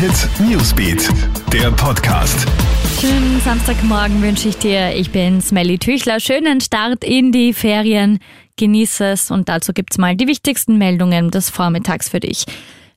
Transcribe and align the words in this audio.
Hit 0.00 0.30
Newsbeat, 0.40 1.10
der 1.52 1.70
Podcast. 1.72 2.48
Schönen 3.02 3.38
Samstagmorgen 3.42 4.22
wünsche 4.22 4.48
ich 4.48 4.56
dir. 4.56 4.94
Ich 4.94 5.10
bin 5.10 5.42
Smelly 5.42 5.76
Tüchler. 5.76 6.20
Schönen 6.20 6.62
Start 6.62 7.04
in 7.04 7.32
die 7.32 7.52
Ferien. 7.52 8.18
Genieße 8.56 9.04
es 9.04 9.30
und 9.30 9.50
dazu 9.50 9.74
gibt's 9.74 9.98
mal 9.98 10.16
die 10.16 10.26
wichtigsten 10.26 10.78
Meldungen 10.78 11.30
des 11.30 11.50
Vormittags 11.50 12.08
für 12.08 12.18
dich. 12.18 12.46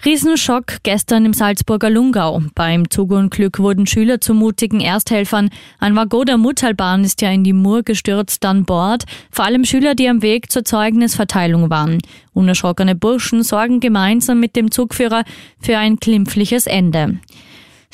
Riesenschock 0.05 0.79
gestern 0.83 1.25
im 1.25 1.31
Salzburger 1.31 1.89
Lungau. 1.89 2.41
Beim 2.55 2.89
Zugunglück 2.89 3.59
wurden 3.59 3.87
Schüler 3.87 4.19
zu 4.19 4.33
mutigen 4.33 4.81
Ersthelfern. 4.81 5.49
Ein 5.79 5.95
Waggon 5.95 6.25
der 6.25 6.37
Muttalbahn 6.37 7.05
ist 7.05 7.21
ja 7.21 7.31
in 7.31 7.45
die 7.45 7.53
Mur 7.53 7.83
gestürzt 7.83 8.43
an 8.43 8.65
Bord. 8.65 9.05
Vor 9.31 9.45
allem 9.45 9.63
Schüler, 9.63 9.95
die 9.95 10.09
am 10.09 10.21
Weg 10.21 10.51
zur 10.51 10.65
Zeugnisverteilung 10.65 11.69
waren. 11.69 11.99
Unerschrockene 12.33 12.95
Burschen 12.95 13.43
sorgen 13.43 13.79
gemeinsam 13.79 14.41
mit 14.41 14.57
dem 14.57 14.71
Zugführer 14.71 15.23
für 15.61 15.77
ein 15.77 15.95
glimpfliches 15.95 16.67
Ende. 16.67 17.19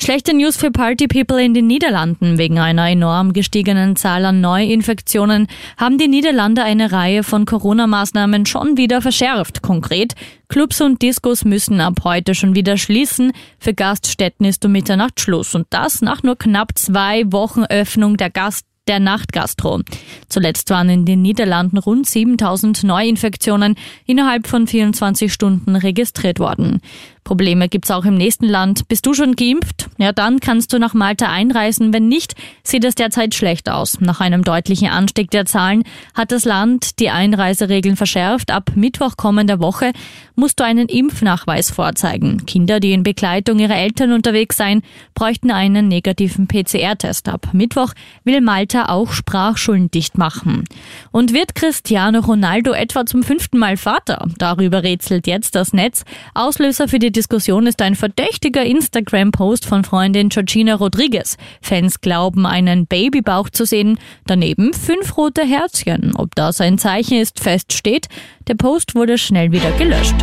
Schlechte 0.02 0.34
News 0.34 0.56
für 0.56 0.70
Party 0.70 1.08
People 1.08 1.44
in 1.44 1.52
den 1.52 1.66
Niederlanden. 1.66 2.38
Wegen 2.38 2.58
einer 2.58 2.88
enorm 2.88 3.34
gestiegenen 3.34 3.96
Zahl 3.96 4.24
an 4.24 4.40
Neuinfektionen 4.40 5.46
haben 5.76 5.98
die 5.98 6.08
Niederlande 6.08 6.64
eine 6.64 6.90
Reihe 6.90 7.22
von 7.22 7.44
Corona-Maßnahmen 7.44 8.46
schon 8.46 8.78
wieder 8.78 9.02
verschärft. 9.02 9.60
Konkret, 9.60 10.14
Clubs 10.48 10.80
und 10.80 11.02
Discos 11.02 11.44
müssen 11.44 11.82
ab 11.82 12.00
heute 12.02 12.34
schon 12.34 12.54
wieder 12.54 12.78
schließen. 12.78 13.32
Für 13.58 13.74
Gaststätten 13.74 14.46
ist 14.46 14.64
um 14.64 14.72
Mitternacht 14.72 15.20
Schluss. 15.20 15.54
Und 15.54 15.66
das 15.68 16.00
nach 16.00 16.22
nur 16.22 16.36
knapp 16.36 16.78
zwei 16.78 17.30
Wochen 17.30 17.64
Öffnung 17.64 18.16
der 18.16 18.30
Gast 18.30 18.64
der 18.88 19.00
Nachtgastro. 19.00 19.82
Zuletzt 20.28 20.70
waren 20.70 20.88
in 20.88 21.04
den 21.04 21.20
Niederlanden 21.20 21.76
rund 21.76 22.08
7000 22.08 22.84
Neuinfektionen 22.84 23.76
innerhalb 24.06 24.46
von 24.46 24.66
24 24.66 25.32
Stunden 25.32 25.76
registriert 25.76 26.40
worden. 26.40 26.80
Probleme 27.22 27.68
gibt's 27.68 27.90
auch 27.90 28.04
im 28.04 28.16
nächsten 28.16 28.46
Land. 28.46 28.88
Bist 28.88 29.04
du 29.04 29.14
schon 29.14 29.36
geimpft? 29.36 29.89
Ja, 30.00 30.12
dann 30.12 30.40
kannst 30.40 30.72
du 30.72 30.78
nach 30.78 30.94
Malta 30.94 31.30
einreisen. 31.30 31.92
Wenn 31.92 32.08
nicht, 32.08 32.34
sieht 32.62 32.86
es 32.86 32.94
derzeit 32.94 33.34
schlecht 33.34 33.68
aus. 33.68 34.00
Nach 34.00 34.20
einem 34.20 34.42
deutlichen 34.44 34.88
Anstieg 34.88 35.30
der 35.30 35.44
Zahlen 35.44 35.84
hat 36.14 36.32
das 36.32 36.46
Land 36.46 37.00
die 37.00 37.10
Einreiseregeln 37.10 37.96
verschärft. 37.96 38.50
Ab 38.50 38.70
Mittwoch 38.76 39.18
kommender 39.18 39.60
Woche 39.60 39.92
musst 40.36 40.58
du 40.58 40.64
einen 40.64 40.88
Impfnachweis 40.88 41.70
vorzeigen. 41.70 42.46
Kinder, 42.46 42.80
die 42.80 42.92
in 42.92 43.02
Begleitung 43.02 43.58
ihrer 43.58 43.76
Eltern 43.76 44.12
unterwegs 44.12 44.56
seien, 44.56 44.80
bräuchten 45.14 45.50
einen 45.50 45.88
negativen 45.88 46.48
PCR-Test. 46.48 47.28
Ab 47.28 47.48
Mittwoch 47.52 47.92
will 48.24 48.40
Malta 48.40 48.86
auch 48.86 49.12
Sprachschulen 49.12 49.90
dicht 49.90 50.16
machen. 50.16 50.64
Und 51.12 51.34
wird 51.34 51.54
Cristiano 51.54 52.20
Ronaldo 52.20 52.72
etwa 52.72 53.04
zum 53.04 53.22
fünften 53.22 53.58
Mal 53.58 53.76
Vater? 53.76 54.26
Darüber 54.38 54.82
rätselt 54.82 55.26
jetzt 55.26 55.54
das 55.56 55.74
Netz. 55.74 56.04
Auslöser 56.32 56.88
für 56.88 56.98
die 56.98 57.12
Diskussion 57.12 57.66
ist 57.66 57.82
ein 57.82 57.96
verdächtiger 57.96 58.64
Instagram-Post 58.64 59.66
von 59.66 59.84
Freundin 59.90 60.28
Georgina 60.28 60.76
Rodriguez. 60.76 61.36
Fans 61.60 62.00
glauben, 62.00 62.46
einen 62.46 62.86
Babybauch 62.86 63.50
zu 63.50 63.66
sehen, 63.66 63.98
daneben 64.24 64.72
fünf 64.72 65.16
rote 65.16 65.44
Herzchen. 65.44 66.14
Ob 66.14 66.36
das 66.36 66.60
ein 66.60 66.78
Zeichen 66.78 67.18
ist, 67.18 67.40
feststeht. 67.40 68.06
Der 68.46 68.54
Post 68.54 68.94
wurde 68.94 69.18
schnell 69.18 69.50
wieder 69.50 69.72
gelöscht. 69.72 70.14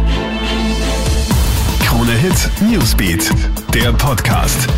Krone 1.82 2.14
Hit 2.14 2.50
Newsbeat, 2.62 3.30
der 3.74 3.92
Podcast. 3.92 4.70